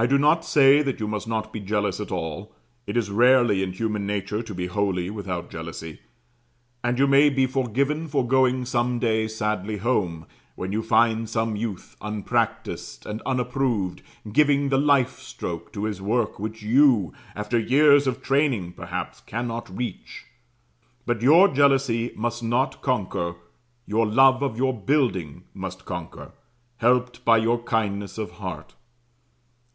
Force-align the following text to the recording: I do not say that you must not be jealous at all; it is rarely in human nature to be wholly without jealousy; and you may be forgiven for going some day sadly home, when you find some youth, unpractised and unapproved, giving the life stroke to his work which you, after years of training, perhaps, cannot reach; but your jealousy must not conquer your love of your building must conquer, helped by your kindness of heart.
I 0.00 0.06
do 0.06 0.16
not 0.16 0.44
say 0.44 0.80
that 0.80 1.00
you 1.00 1.08
must 1.08 1.26
not 1.26 1.52
be 1.52 1.58
jealous 1.58 1.98
at 1.98 2.12
all; 2.12 2.54
it 2.86 2.96
is 2.96 3.10
rarely 3.10 3.64
in 3.64 3.72
human 3.72 4.06
nature 4.06 4.44
to 4.44 4.54
be 4.54 4.68
wholly 4.68 5.10
without 5.10 5.50
jealousy; 5.50 5.98
and 6.84 7.00
you 7.00 7.08
may 7.08 7.28
be 7.30 7.46
forgiven 7.48 8.06
for 8.06 8.24
going 8.24 8.64
some 8.64 9.00
day 9.00 9.26
sadly 9.26 9.78
home, 9.78 10.26
when 10.54 10.70
you 10.70 10.84
find 10.84 11.28
some 11.28 11.56
youth, 11.56 11.96
unpractised 12.00 13.06
and 13.06 13.20
unapproved, 13.26 14.02
giving 14.30 14.68
the 14.68 14.78
life 14.78 15.18
stroke 15.18 15.72
to 15.72 15.82
his 15.82 16.00
work 16.00 16.38
which 16.38 16.62
you, 16.62 17.12
after 17.34 17.58
years 17.58 18.06
of 18.06 18.22
training, 18.22 18.74
perhaps, 18.74 19.20
cannot 19.22 19.68
reach; 19.76 20.26
but 21.06 21.22
your 21.22 21.48
jealousy 21.48 22.12
must 22.14 22.40
not 22.40 22.80
conquer 22.82 23.34
your 23.84 24.06
love 24.06 24.44
of 24.44 24.56
your 24.56 24.72
building 24.80 25.42
must 25.54 25.84
conquer, 25.84 26.30
helped 26.76 27.24
by 27.24 27.36
your 27.36 27.60
kindness 27.64 28.16
of 28.16 28.30
heart. 28.38 28.74